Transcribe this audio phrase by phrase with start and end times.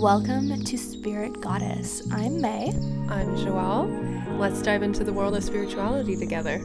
[0.00, 2.10] Welcome to Spirit Goddess.
[2.10, 2.68] I'm May.
[3.10, 4.38] I'm Joelle.
[4.38, 6.58] Let's dive into the world of spirituality together.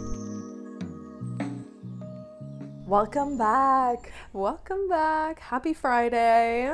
[2.88, 4.14] Welcome back.
[4.32, 5.42] Welcome back.
[5.42, 6.74] Happy Friday.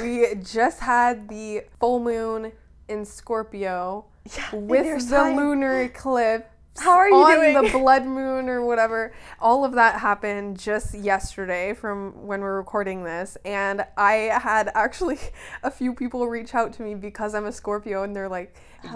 [0.00, 2.52] We just had the full moon
[2.86, 4.04] in Scorpio
[4.52, 5.36] with the sign.
[5.36, 6.46] lunar eclipse.
[6.78, 7.54] How are you on doing?
[7.64, 9.12] the blood moon or whatever.
[9.40, 13.36] All of that happened just yesterday from when we're recording this.
[13.44, 15.18] And I had actually
[15.62, 18.54] a few people reach out to me because I'm a Scorpio and they're like,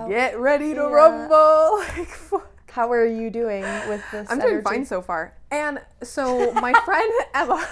[0.08, 0.88] get ready to Yeah.
[0.90, 1.82] rumble.
[2.30, 2.42] Like.
[2.72, 4.30] How are you doing with this?
[4.30, 4.62] I'm doing energy?
[4.64, 5.34] fine so far.
[5.50, 7.66] And so my friend Emma,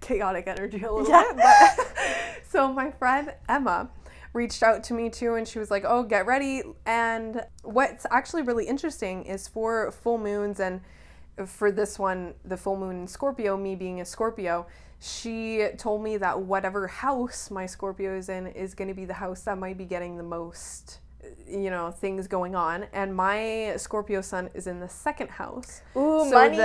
[0.00, 1.24] chaotic energy a little Yeah.
[1.32, 3.88] bit, but so my friend Emma
[4.32, 8.42] reached out to me too and she was like, "Oh, get ready." And what's actually
[8.42, 10.80] really interesting is for full moons and
[11.46, 14.66] for this one, the full moon in Scorpio, me being a Scorpio,
[15.00, 19.14] she told me that whatever house my Scorpio is in is going to be the
[19.14, 21.00] house that might be getting the most
[21.50, 25.82] you know things going on and my scorpio sun is in the second house.
[25.96, 26.56] Ooh, money,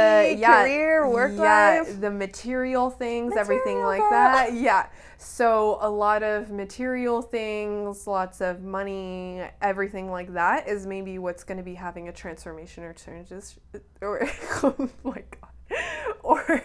[0.41, 1.99] career, work yeah, life.
[1.99, 4.53] the material things everything Material like that.
[4.53, 4.87] Yeah.
[5.17, 11.43] So a lot of material things lots of money everything like that is maybe what's
[11.43, 13.59] going to be having a transformation or changes
[14.01, 14.27] or
[14.63, 15.79] oh my god.
[16.21, 16.43] Or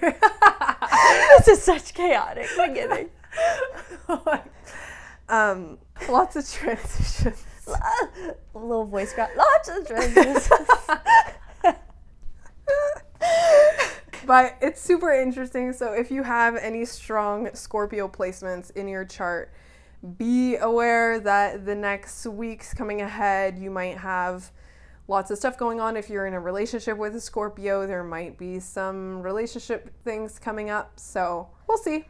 [1.38, 2.48] this is such chaotic.
[2.56, 3.10] Beginning.
[5.28, 7.46] um lots of transitions
[8.54, 9.30] little voice crack.
[9.36, 10.50] Lots of transitions.
[14.26, 15.72] but it's super interesting.
[15.72, 19.52] So if you have any strong Scorpio placements in your chart,
[20.16, 24.50] be aware that the next weeks coming ahead, you might have
[25.08, 25.96] lots of stuff going on.
[25.96, 30.70] If you're in a relationship with a Scorpio, there might be some relationship things coming
[30.70, 30.98] up.
[30.98, 32.06] So we'll see.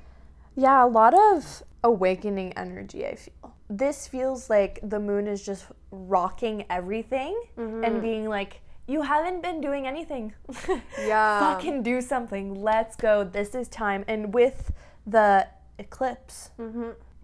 [0.55, 3.07] yeah, a lot of awakening energy.
[3.07, 9.03] I feel this feels like the moon is just rocking everything and being like, "You
[9.03, 10.35] haven't been doing anything."
[11.07, 11.39] Yeah.
[11.41, 12.55] fucking do something.
[12.61, 13.25] Let's go.
[13.25, 14.05] This is time.
[14.09, 14.73] And with
[15.07, 15.47] the
[15.79, 16.51] eclipse,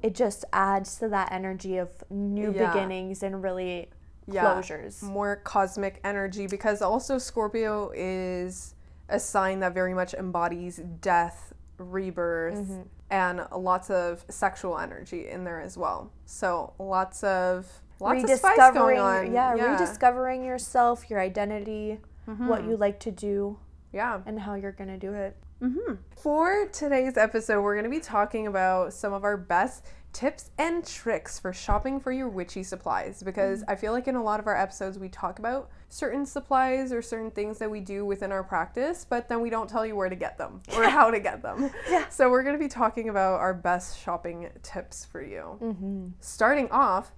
[0.02, 2.72] it just adds to that energy of new Yeah.
[2.72, 3.90] beginnings and really
[4.26, 4.44] Yeah.
[4.44, 5.02] closures.
[5.02, 8.74] More cosmic energy because also Scorpio is
[9.08, 12.82] a sign that very much embodies death, rebirth, Mm-hmm.
[13.10, 16.10] And lots of sexual energy in there as well.
[16.24, 17.66] So lots of
[18.00, 19.32] lots of spice going on.
[19.32, 22.70] yeah, yeah, rediscovering yourself, your identity, what Mm-hmm.
[22.70, 23.58] you like to do,
[23.92, 24.20] yeah.
[24.26, 25.36] and how you're gonna do it.
[25.62, 25.94] Mm-hmm.
[26.16, 30.86] For today's episode, we're going to be talking about some of our best tips and
[30.86, 33.64] tricks for shopping for your witchy supplies because mm.
[33.68, 37.02] I feel like in a lot of our episodes we talk about certain supplies or
[37.02, 40.08] certain things that we do within our practice, but then we don't tell you where
[40.08, 41.70] to get them or how to get them.
[41.90, 42.08] Yeah.
[42.08, 45.58] So we're going to be talking about our best shopping tips for you.
[45.62, 46.08] Mm-hmm.
[46.20, 47.12] Starting off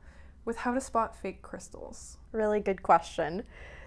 [0.45, 2.19] with how to spot fake crystals.
[2.33, 3.45] Really good question.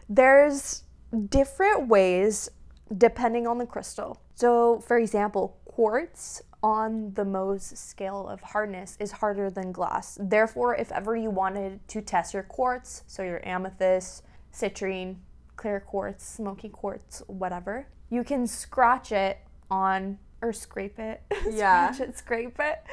[0.09, 0.83] There's
[1.29, 2.50] different ways
[2.97, 4.22] depending on the crystal.
[4.35, 10.18] So, for example, quartz on the Mohs scale of hardness is harder than glass.
[10.22, 15.16] Therefore, if ever you wanted to test your quartz, so your amethyst, citrine,
[15.56, 21.22] clear quartz, smoky quartz, whatever, you can scratch it on or scrape it.
[21.51, 21.91] Yeah.
[21.91, 22.84] scratch it, scrape it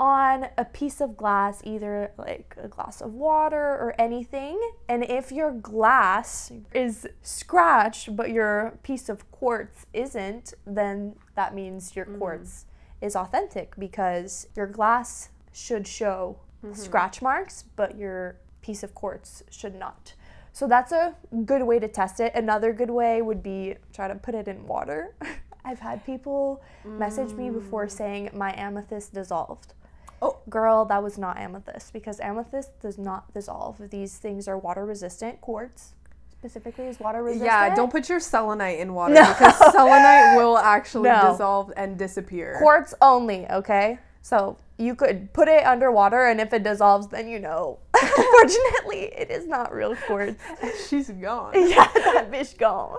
[0.00, 4.58] on a piece of glass, either like a glass of water or anything.
[4.88, 11.94] And if your glass is scratched, but your piece of quartz isn't, then that means
[11.94, 12.16] your mm-hmm.
[12.16, 12.64] quartz
[13.02, 16.74] is authentic because your glass should show mm-hmm.
[16.74, 20.14] scratch marks, but your piece of quartz should not.
[20.54, 22.34] So that's a good way to test it.
[22.34, 25.14] Another good way would be try to put it in water.
[25.64, 27.90] I've had people message me before mm.
[27.90, 29.74] saying my amethyst dissolved.
[30.22, 30.38] Oh.
[30.48, 33.90] girl, that was not amethyst because amethyst does not dissolve.
[33.90, 35.40] These things are water resistant.
[35.40, 35.94] Quartz
[36.32, 37.46] specifically is water resistant.
[37.50, 41.32] Yeah, don't put your selenite in water because selenite will actually No.
[41.32, 42.56] dissolve and disappear.
[42.58, 43.46] quartz only.
[43.50, 47.78] Okay, so you could put it underwater, and if it dissolves, then you know.
[48.02, 50.42] Unfortunately, it is not real quartz.
[50.88, 51.52] She's gone.
[51.54, 52.98] yeah, that bitch gone.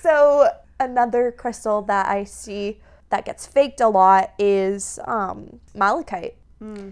[0.00, 0.48] so
[0.80, 2.80] another crystal that I see
[3.14, 6.34] that gets faked a lot is um, malachite.
[6.58, 6.90] Hmm.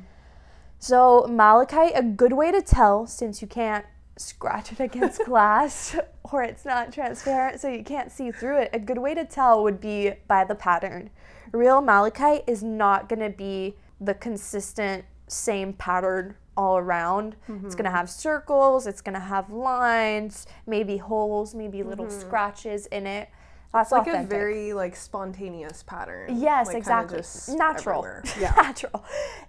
[0.78, 3.84] So malachite, a good way to tell since you can't
[4.16, 8.70] scratch it against glass or it's not transparent so you can't see through it.
[8.72, 11.10] A good way to tell would be by the pattern.
[11.50, 17.34] Real malachite is not going to be the consistent same pattern all around.
[17.48, 17.96] It's going to mm-hmm.
[17.96, 22.20] have circles, it's going to have lines, maybe holes, maybe little mm-hmm.
[22.20, 23.28] scratches in it.
[23.72, 24.26] That's It's like authentic.
[24.26, 26.38] a very like spontaneous pattern.
[26.40, 27.19] Yes, like, exactly.
[27.19, 28.06] just Natural.
[28.38, 28.52] Yeah.
[28.56, 29.04] Natural.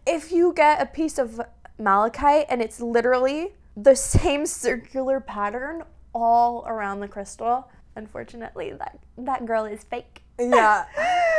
[0.07, 1.41] If you get a piece of
[1.77, 5.83] malachite and it's literally the same circular pattern
[6.13, 10.21] all around the crystal, unfortunately, that that girl is fake.
[10.39, 10.85] yeah.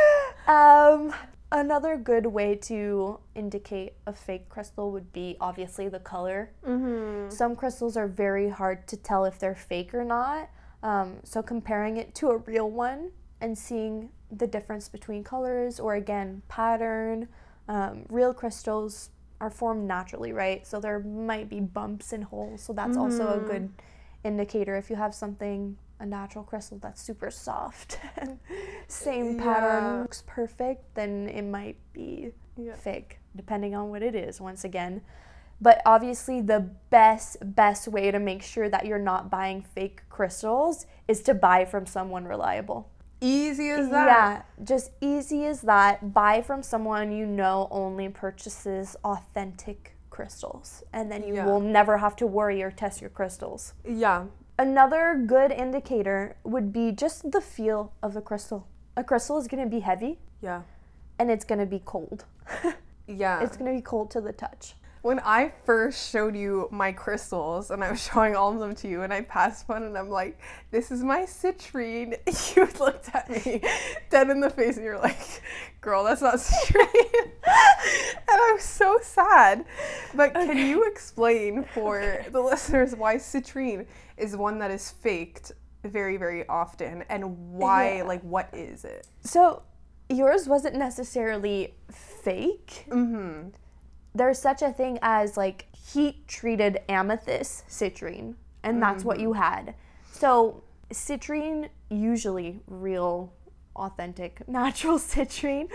[0.47, 1.11] Um,
[1.51, 6.51] another good way to indicate a fake crystal would be obviously the color.
[6.63, 7.31] Mm-hmm.
[7.31, 10.49] Some crystals are very hard to tell if they're fake or not.
[10.83, 13.11] Um, so comparing it to a real one
[13.41, 17.27] and seeing the difference between colors or again pattern.
[17.67, 19.09] Um, real crystals
[19.41, 20.65] are formed naturally, right?
[20.65, 22.61] So there might be bumps and holes.
[22.61, 23.69] So that's also a good
[24.23, 28.37] indicator if you have something a natural crystal that's super soft and
[28.87, 32.73] same pattern looks perfect, then it might be Yeah.
[32.73, 35.01] fake, depending on what it is, once again.
[35.61, 40.85] But obviously, the best, best way to make sure that you're not buying fake crystals
[41.07, 42.89] is to buy from someone reliable.
[43.21, 44.05] Easy as that.
[44.07, 46.13] Yeah, just easy as that.
[46.13, 51.45] Buy from someone you know only purchases authentic crystals, and then you Yeah.
[51.45, 53.73] will never have to worry or test your crystals.
[53.85, 54.25] Yeah.
[54.59, 58.67] Another good indicator would be just the feel of the crystal.
[58.97, 60.61] A crystal is going to be heavy Yeah.
[61.19, 62.25] and it's going to be cold.
[63.07, 63.41] Yeah.
[63.41, 64.75] it's going to be cold to the touch.
[65.05, 68.87] When I first showed you my crystals and I was showing all of them to
[68.87, 70.39] you and I passed one and I'm like,
[70.71, 72.17] this is my citrine,
[72.55, 73.61] you looked at me
[74.09, 75.43] dead in the face and you're like,
[75.79, 77.21] girl, that's not citrine.
[77.21, 77.31] and
[78.29, 79.65] I was so sad.
[80.15, 83.85] But can you explain for the listeners why citrine
[84.17, 85.51] is one that is faked
[85.83, 88.03] very, very often and why, Yeah.
[88.05, 89.05] like, what is it?
[89.23, 89.61] So,
[90.09, 92.85] yours wasn't necessarily fake.
[92.89, 93.49] Mm-hmm.
[94.15, 99.75] There's such a thing as like heat treated amethyst citrine, and that's what you had.
[100.11, 103.33] So, citrine, usually real,
[103.75, 105.69] authentic, natural citrine,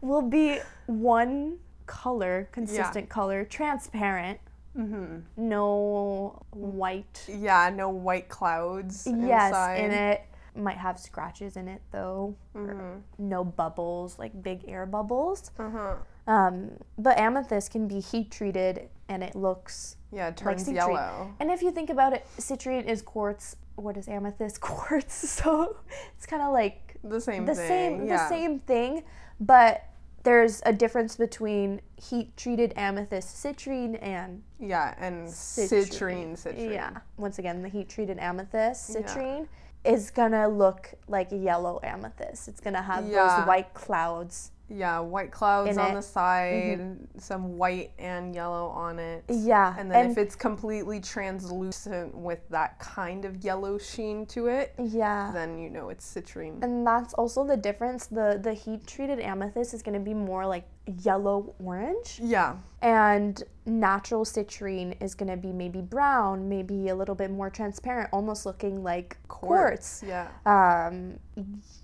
[0.00, 4.40] will be one color, consistent color, transparent,
[4.76, 5.18] Mm-hmm.
[5.36, 7.24] no white.
[7.28, 9.76] Yeah, no white clouds Yes, inside.
[9.76, 10.22] in it.
[10.56, 12.34] Might have scratches in it though.
[12.56, 13.02] Mhm.
[13.18, 15.52] No bubbles, like big air bubbles.
[15.60, 15.94] Uh-huh.
[16.26, 20.74] Um, but amethyst can be heat treated and it looks Yeah, it like turns citrine.
[20.74, 21.34] yellow.
[21.40, 23.56] And if you think about it, citrine is quartz.
[23.76, 24.60] What is amethyst?
[24.60, 25.14] Quartz.
[25.28, 25.76] So
[26.16, 27.66] it's kind of like The same the thing.
[27.68, 28.16] same yeah.
[28.16, 29.02] the same thing,
[29.40, 29.84] but
[30.22, 35.90] there's a difference between heat treated amethyst citrine and Yeah, and citrine.
[35.90, 36.72] citrine, citrine.
[36.72, 36.90] Yeah.
[37.18, 39.02] Once again, the heat treated amethyst Yeah.
[39.02, 39.48] citrine
[39.84, 42.48] is gonna look like yellow amethyst.
[42.48, 43.38] It's gonna have Yeah.
[43.40, 44.52] those white clouds.
[44.68, 45.88] Yeah, white clouds on it.
[45.88, 45.96] Mm-hmm.
[45.96, 49.24] the side, some white and yellow on it.
[49.28, 49.74] Yeah.
[49.78, 55.30] And then if it's completely translucent with that kind of yellow sheen to it, yeah.
[55.34, 56.62] then you know it's citrine.
[56.62, 58.06] And that's also the difference.
[58.06, 60.66] The the heat treated amethyst is gonna be more like
[61.02, 62.20] yellow orange.
[62.22, 62.56] yeah.
[62.82, 68.44] And natural citrine is gonna be maybe brown, maybe a little bit more transparent, almost
[68.44, 70.02] looking like quartz.
[70.06, 70.28] Yeah.
[70.46, 71.18] Um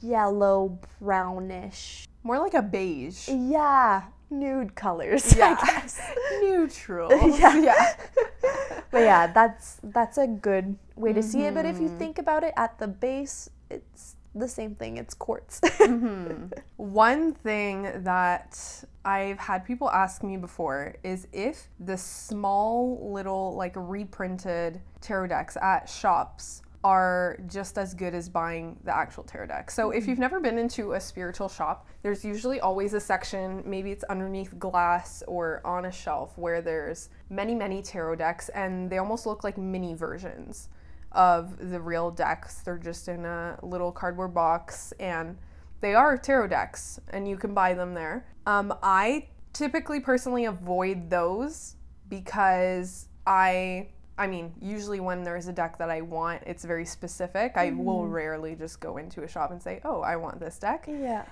[0.00, 2.06] yellow brownish.
[2.22, 3.28] More like a beige.
[3.28, 4.02] Yeah.
[4.30, 5.34] Nude colors.
[5.36, 5.56] Yeah.
[5.60, 6.00] I guess.
[6.40, 7.10] Neutral.
[7.38, 7.56] Yeah.
[7.62, 7.94] yeah.
[8.90, 11.54] but yeah, that's that's a good way to see it.
[11.54, 11.82] But if Mm-hmm.
[11.84, 14.96] you think about it at the base, it's the same thing.
[14.98, 15.60] It's quartz.
[16.76, 23.72] One thing that I've had people ask me before is if the small little like
[23.74, 29.70] reprinted tarot decks at shops are just as good as buying the actual tarot deck.
[29.70, 33.90] So if you've never been into a spiritual shop, there's usually always a section, maybe
[33.90, 38.98] it's underneath glass or on a shelf where there's many many tarot decks and they
[38.98, 40.68] almost look like mini versions
[41.12, 42.60] of the real decks.
[42.60, 45.36] They're just in a little cardboard box and
[45.80, 48.26] they are tarot decks and you can buy them there.
[48.46, 51.76] Um, I typically personally avoid those
[52.08, 53.88] because I
[54.20, 57.52] I mean, usually when there's a deck that I want, it's very specific.
[57.56, 58.12] I will mm-hmm.
[58.12, 61.24] rarely just go into a shop and say, "Oh, I want this deck." yeah.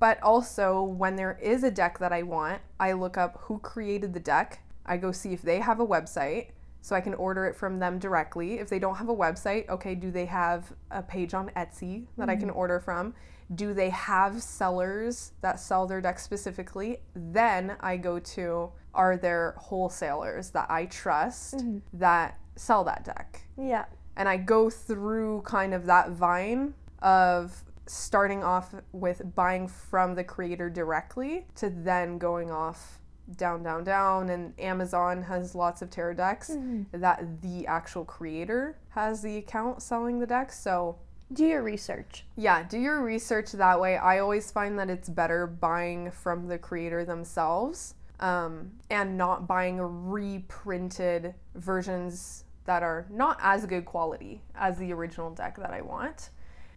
[0.00, 4.12] But also, when there is a deck that I want, I look up who created
[4.12, 4.58] the deck.
[4.84, 6.48] I go see if they have a website
[6.80, 8.58] so I can order it from them directly.
[8.58, 12.28] If they don't have a website, okay, do they have a page on Etsy that
[12.28, 12.58] I can mm-hmm.
[12.58, 13.14] order from?
[13.54, 16.98] Do they have sellers that sell their deck specifically?
[17.14, 21.78] Then I go to are there wholesalers that I trust mm-hmm.
[21.94, 23.42] that sell that deck?
[23.56, 23.86] Yeah.
[24.16, 30.24] and I go through kind of that vine of starting off with buying from the
[30.24, 33.00] creator directly to then going off
[33.36, 36.82] down down down and Amazon has lots of tarot decks mm-hmm.
[37.00, 40.98] that the actual creator has the account selling the decks so
[41.32, 42.24] Do your research.
[42.36, 43.96] Yeah, do your research that way.
[43.96, 49.78] I always find that it's better buying from the creator themselves um, and not buying
[49.78, 56.30] reprinted versions that are not as good quality as the original deck that I want.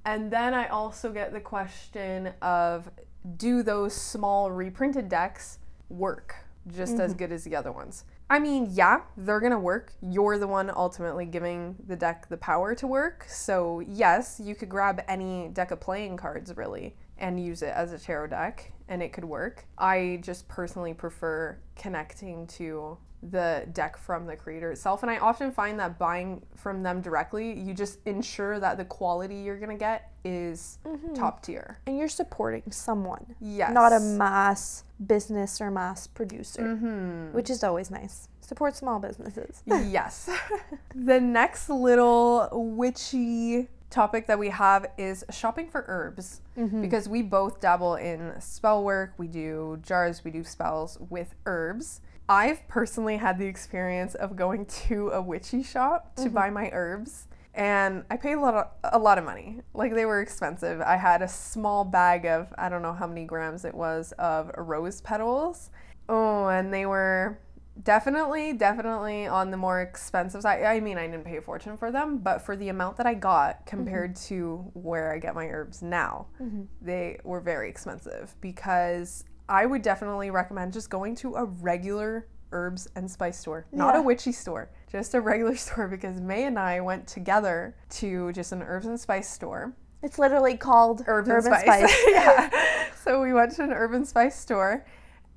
[0.03, 2.89] And then I also get the question of
[3.37, 5.59] do those small reprinted decks
[5.89, 6.35] work
[6.75, 8.05] just as good as the other ones?
[8.27, 9.93] I mean, yeah, they're gonna work.
[10.01, 13.25] You're the one ultimately giving the deck the power to work.
[13.29, 17.93] So, yes, you could grab any deck of playing cards really and use it as
[17.93, 19.65] a tarot deck and it could work.
[19.77, 25.01] I just personally prefer connecting to the deck from the creator itself.
[25.01, 29.37] And I often find that buying from them directly, you just ensure that the quality
[29.37, 30.77] you're gonna get is
[31.15, 31.79] top tier.
[31.87, 33.73] And you're supporting someone, Yes.
[33.73, 37.33] not a mass business or mass producer, Mm-hmm.
[37.35, 38.27] which is always nice.
[38.41, 39.63] Support small businesses.
[39.65, 40.29] yes.
[40.95, 46.81] the next little witchy topic that we have is shopping for herbs mm-hmm.
[46.81, 52.01] because we both dabble in spell work, we do jars, we do spells with herbs.
[52.27, 56.33] I've personally had the experience of going to a witchy shop to mm-hmm.
[56.33, 59.61] buy my herbs and I paid a lot of, a lot of money.
[59.73, 60.81] Like they were expensive.
[60.81, 64.51] I had a small bag of I don't know how many grams it was of
[64.57, 65.69] rose petals.
[66.09, 67.39] Oh, and they were
[67.83, 71.91] definitely definitely on the more expensive side i mean i didn't pay a fortune for
[71.91, 74.27] them but for the amount that i got compared mm-hmm.
[74.27, 76.63] to where i get my herbs now mm-hmm.
[76.81, 82.87] they were very expensive because i would definitely recommend just going to a regular herbs
[82.95, 83.99] and spice store not Yeah.
[83.99, 88.53] a witchy store just a regular store because may and i went together to just
[88.53, 91.91] an herbs and spice store It's literally called Herbs Urban and Spice.
[91.91, 92.03] Spice.
[92.09, 92.49] yeah.
[93.03, 94.83] So we went to an Urban Spice store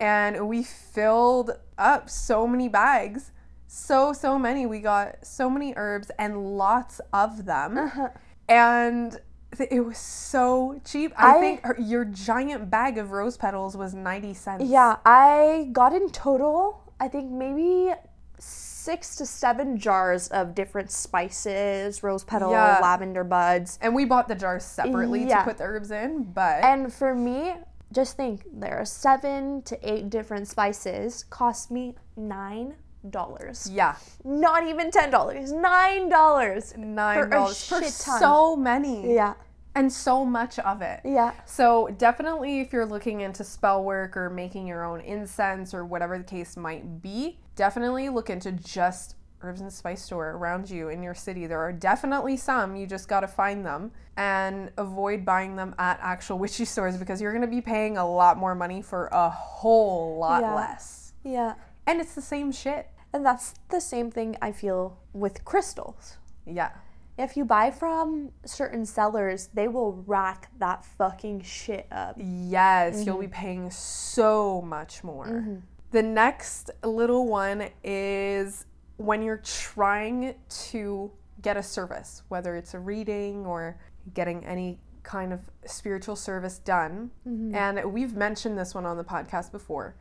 [0.00, 3.31] and we filled up so many bags.
[3.67, 4.64] So, so many.
[4.67, 7.76] We got so many herbs and lots of them.
[7.76, 8.09] Uh-huh.
[8.49, 9.19] And
[9.57, 11.12] th- it was so cheap.
[11.17, 14.64] I, I- think her, your giant bag of rose petals was 90 cents.
[14.64, 17.93] Yeah, I got in total, I think maybe
[18.38, 22.78] six to seven jars of different spices, rose petal, Yeah.
[22.81, 23.78] lavender buds.
[23.83, 25.40] And we bought the jars separately Yeah.
[25.40, 27.52] to put the herbs in, but And for me,
[27.92, 32.75] just think there are seven to eight different spices, cost me nine
[33.11, 33.71] dollars.
[33.73, 35.52] yeah, Not even ten dollars.
[35.52, 36.75] Nine dollars.
[36.76, 38.21] nine dollars for, shit ton.
[38.21, 39.35] so many Yeah.
[39.75, 41.00] and so much of it.
[41.04, 41.33] Yeah.
[41.47, 46.18] So definitely, if you're looking into spell work or making your own incense or whatever
[46.18, 51.02] the case might be, definitely look into just herbs and spice store around you in
[51.02, 51.47] your city.
[51.47, 52.76] There are definitely some.
[52.76, 57.21] You just got to find them and avoid buying them at actual witchy stores because
[57.21, 60.54] you're going to be paying a lot more money for a whole lot Yeah.
[60.54, 61.12] less.
[61.23, 61.54] Yeah.
[61.87, 62.88] And it's the same shit.
[63.12, 66.18] And that's the same thing I feel with crystals.
[66.45, 66.71] Yeah.
[67.16, 72.14] If you buy from certain sellers, they will rack that fucking shit up.
[72.16, 73.23] Yes, you'll mm-hmm.
[73.23, 75.26] be paying so much more.
[75.26, 75.57] Mm-hmm.
[75.90, 78.66] The next little one is
[78.99, 83.78] when you're trying to get a service, whether it's a reading or
[84.12, 87.11] getting any kind of spiritual service done.
[87.26, 87.55] Mm-hmm.
[87.55, 89.97] And we've mentioned this one on the podcast before,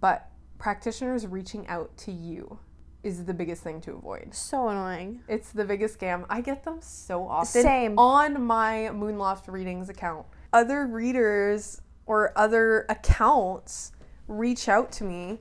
[0.00, 0.28] but
[0.58, 2.58] practitioners reaching out to you
[3.02, 4.34] is the biggest thing to avoid.
[4.34, 5.22] So annoying.
[5.28, 6.26] It's the biggest scam.
[6.28, 7.98] I get them so often Same.
[7.98, 10.26] on my Moonloft readings account.
[10.52, 13.92] Other readers or other accounts
[14.26, 15.40] reach out to me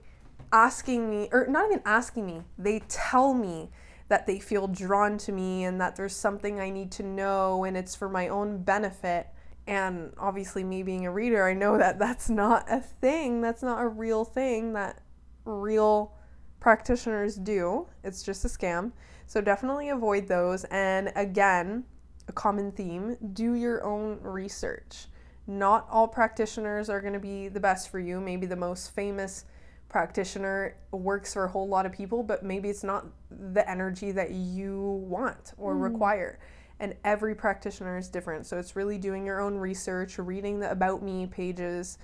[0.52, 2.42] asking me or not even asking me.
[2.58, 3.70] They tell me
[4.08, 7.78] that they feel drawn to me and that there's something I need to know and
[7.78, 9.28] it's for my own benefit.
[9.68, 13.42] And obviously me being a reader, I know that that's not a thing.
[13.42, 15.02] That's not a real thing that
[15.46, 16.16] real
[16.60, 17.88] practitioners do.
[18.04, 18.92] It's just a scam.
[19.28, 20.64] So definitely avoid those.
[20.66, 21.84] And again,
[22.28, 25.06] a common theme do your own research.
[25.46, 28.20] Not all practitioners are going to be the best for you.
[28.20, 29.46] Maybe the most famous
[29.90, 34.32] practitioner works for a whole lot of people, but maybe it's not the energy that
[34.32, 35.82] you want or mm.
[35.82, 36.40] require.
[36.80, 38.46] And every practitioner is different.
[38.46, 41.98] So it's really doing your own research, reading the About Me pages,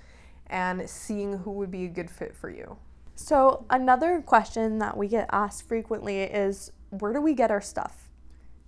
[0.47, 2.75] and seeing who would be a good fit for you.
[3.15, 8.09] So another question that we get asked frequently is where do we get our stuff?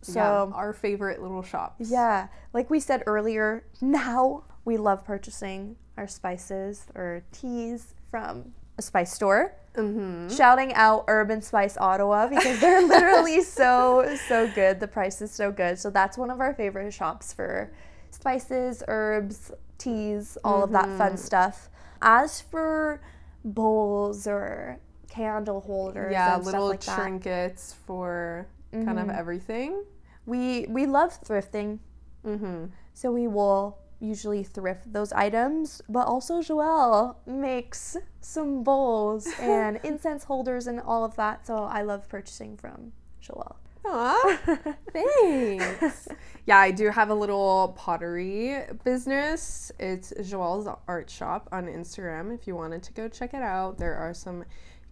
[0.01, 1.89] So yeah, our favorite little shops.
[1.89, 9.13] Yeah, like we said earlier, now we love purchasing our spices or teas from spice
[9.13, 9.53] store.
[9.75, 10.29] Mm-hmm.
[10.35, 14.79] Shouting out Urban Spice Ottawa because they're literally so, so good.
[14.79, 15.77] The price is so good.
[15.77, 17.71] So that's one of our favorite shops for
[18.09, 20.97] spices, herbs, teas, all of that Mm-hmm.
[20.97, 21.69] fun stuff.
[22.01, 23.01] As for
[23.45, 24.79] bowls or
[25.09, 29.83] candle holders Yeah, and little stuff like that, trinkets for kind of everything.
[30.25, 31.79] we we love thrifting.
[32.25, 32.65] Mm-hmm.
[32.93, 40.23] So we will usually thrift those items, but also Joelle makes some bowls and incense
[40.23, 41.47] holders and all of that.
[41.47, 42.91] So I love purchasing from
[43.23, 43.55] Joelle.
[43.85, 44.39] Aw,
[44.91, 46.09] thanks.
[46.45, 49.71] yeah, I do have a little pottery business.
[49.79, 52.33] It's Joelle's Art Shop on Instagram.
[52.35, 54.43] If you wanted to go check it out, there are some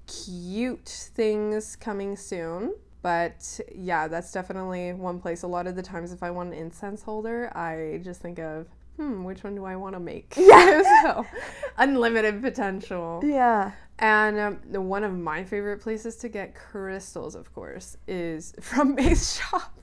[0.07, 2.73] cute things coming soon.
[3.01, 5.43] But yeah, that's definitely one place.
[5.43, 8.67] A lot of the times, if I want an incense holder, I just think of,
[8.97, 10.33] hmm, which one do I want to make?
[10.37, 11.01] Yeah.
[11.03, 11.25] so,
[11.77, 13.21] unlimited potential.
[13.23, 13.71] Yeah.
[13.97, 18.95] And um, the, one of my favorite places to get crystals, of course, is from
[18.95, 19.79] May's shop.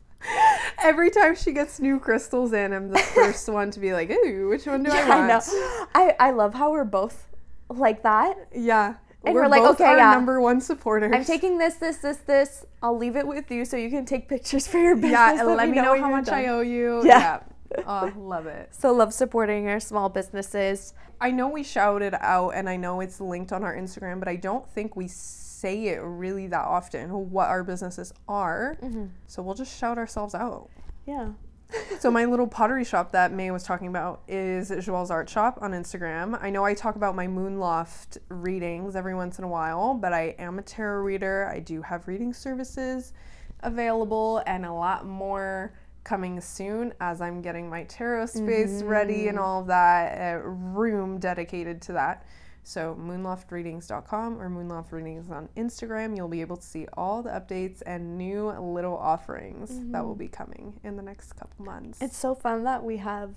[0.83, 4.49] Every time she gets new crystals in, I'm the first one to be like, ooh,
[4.49, 5.23] which one do I want?
[5.23, 5.87] I know.
[5.95, 7.26] I, I love how we're both
[7.69, 8.37] like that.
[8.54, 8.95] Yeah.
[9.25, 10.11] And we're like, both okay, our yeah.
[10.12, 11.12] number one supporters.
[11.14, 12.66] I'm taking this, this, this, this.
[12.83, 15.12] I'll leave it with you so you can take pictures for your business.
[15.12, 17.02] Yeah, and Let let me know, when how much I owe you.
[17.04, 17.19] Yeah.
[17.19, 17.42] Yeah.
[17.87, 18.75] Oh, love it.
[18.75, 20.95] So love supporting our small businesses.
[21.21, 24.29] I know we shout it out and I know it's linked on our Instagram, but
[24.29, 28.76] I don't think we say it really that often what our businesses are.
[28.83, 29.07] Mm-hmm.
[29.26, 30.69] So we'll just shout ourselves out.
[31.07, 31.31] Yeah.
[32.00, 35.73] So my little pottery shop that May was talking about is Joelle's Art Shop on
[35.73, 36.38] Instagram.
[36.43, 40.35] I know I talk about my Moonloft readings every once in a while, but I
[40.38, 41.49] am a tarot reader.
[41.50, 43.14] I do have reading services
[43.61, 45.73] available and a lot more
[46.04, 49.44] coming soon as I'm getting my tarot space ready and mm-hmm.
[49.44, 52.26] all of that, a room dedicated to that.
[52.64, 58.16] So moonloftreadings.com or moonloftreadings on Instagram, you'll be able to see all the updates and
[58.16, 60.18] new little offerings that will mm-hmm.
[60.21, 62.00] be coming in the next couple months.
[62.00, 63.35] It's so fun that we have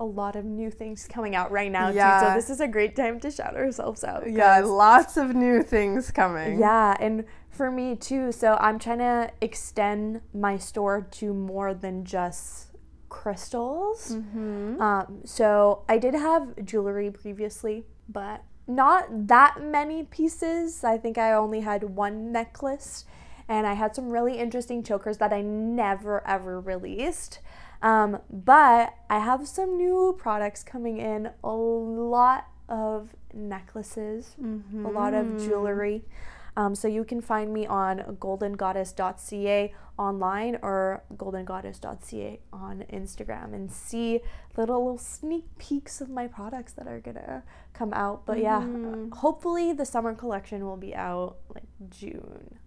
[0.00, 1.96] a lot of new things coming out right now too.
[1.96, 2.20] Yeah.
[2.20, 4.28] So this is a great time to shout ourselves out.
[4.28, 6.58] Yeah, lots of new things coming.
[6.58, 8.32] Yeah, and for me too.
[8.32, 12.68] So I'm trying to extend my store to more than just
[13.08, 14.12] crystals.
[14.16, 14.80] Mm-hmm.
[14.80, 20.84] Um, so I did have jewelry previously, but not that many pieces.
[20.84, 23.04] I think I only had one necklace,
[23.48, 27.40] and I had some really interesting chokers that I never ever released.
[27.82, 31.30] Um, but I have some new products coming in.
[31.44, 34.36] A lot of necklaces,
[34.86, 36.04] a lot of jewelry.
[36.56, 44.20] Um, so you can find me on goldengoddess.ca online or goldengoddess.ca on Instagram and see
[44.56, 48.24] little, little sneak peeks of my products that are gonna come out.
[48.26, 52.58] But yeah, uh, hopefully the summer collection will be out like June.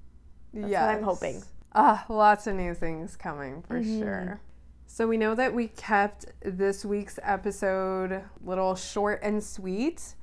[0.54, 0.88] Yeah.
[0.88, 1.44] I'm hoping.
[1.74, 4.00] Ah, lots of new things coming for Mm-hmm.
[4.02, 4.42] sure.
[4.90, 10.16] So we know that we kept this week's episode little short and sweet,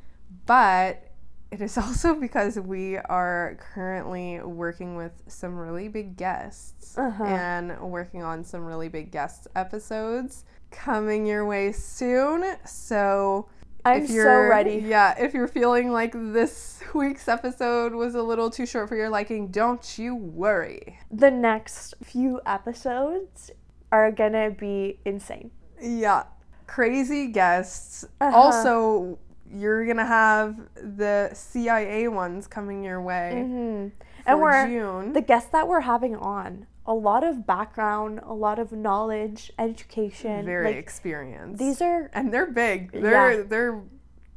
[0.46, 1.11] but
[1.54, 7.24] it is also because we are currently working with some really big guests Uh-huh.
[7.24, 12.56] and working on some really big guest episodes coming your way soon.
[12.66, 13.48] So
[13.84, 14.76] I'm if so you're ready.
[14.84, 19.10] Yeah, if you're feeling like this week's episode was a little too short for your
[19.10, 20.98] liking, don't you worry.
[21.10, 23.50] The next few episodes
[23.92, 25.50] are gonna be insane.
[25.80, 26.24] Yeah,
[26.66, 28.04] crazy guests.
[28.20, 28.36] Uh-huh.
[28.36, 29.18] Also,
[29.50, 33.88] you're gonna have the CIA ones coming your way Mm-hmm.
[33.88, 35.12] for And we're June.
[35.12, 36.66] the guests that we're having on.
[36.87, 40.44] A lot of background, a lot of knowledge, education.
[40.44, 41.59] very like, experienced.
[41.59, 42.92] these are and they're big.
[42.92, 43.42] They're Yeah.
[43.46, 43.83] they're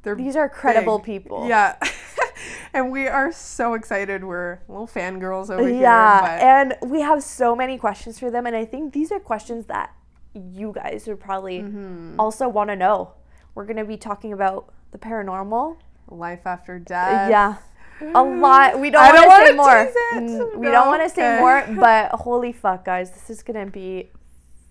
[0.04, 1.06] they're these are credible big.
[1.06, 1.48] people.
[1.48, 1.76] Yeah.
[2.74, 4.24] and we are so excited.
[4.24, 5.82] We're little fangirls over Yeah, here.
[5.82, 9.66] Yeah, and we have so many questions for them, and I think these are questions
[9.66, 9.94] that
[10.34, 12.16] you guys would probably Mm-hmm.
[12.20, 13.14] also want to know.
[13.56, 15.78] We're gonna be talking about the paranormal.
[16.10, 17.30] life after death.
[17.30, 17.56] yeah,
[18.16, 18.80] a lot.
[18.80, 19.92] We don't don't want to say more.
[20.14, 23.66] Mm, We No, don't want to say more, but holy fuck, guys, this is gonna
[23.66, 24.10] be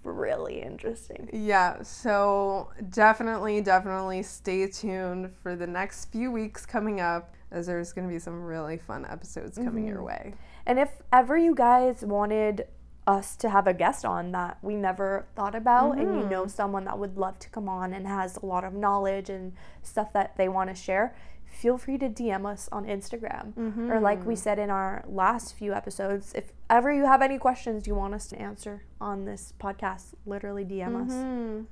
[0.04, 1.28] really interesting.
[1.32, 7.92] Yeah, so definitely, definitely stay tuned for the next few weeks coming up as there's
[7.92, 9.88] going to be some really fun episodes coming Mm-hmm.
[9.94, 10.34] your way.
[10.66, 12.66] And if ever you guys wanted
[13.06, 16.30] us to have a guest on that we never thought about, and you Mm-hmm.
[16.30, 19.52] know someone that would love to come on and has a lot of knowledge and
[19.82, 21.14] stuff that they want to share,
[21.46, 23.56] feel free to DM us on Instagram.
[23.90, 24.28] Or, like Mm-hmm.
[24.28, 28.12] we said in our last few episodes, if ever you have any questions you want
[28.14, 31.12] us to answer on this podcast, literally DM us.
[31.12, 31.62] Mm-hmm.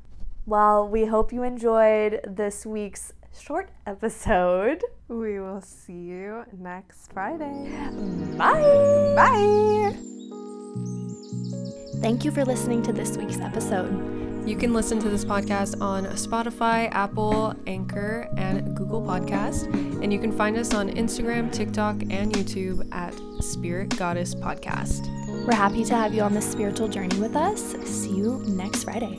[0.47, 4.83] Well, we hope you enjoyed this week's short episode.
[5.09, 7.71] We will see you next Friday.
[8.39, 9.15] Bye.
[9.17, 10.04] Bye.
[12.05, 14.47] Thank you for listening to this week's episode.
[14.47, 19.73] You can listen to this podcast on Spotify, Apple, Anchor, and Google Podcast.
[20.03, 25.07] And you can find us on Instagram, TikTok, and YouTube at Spirit Goddess Podcast.
[25.47, 27.75] We're happy to have you on this spiritual journey with us.
[27.87, 29.19] See you next Friday.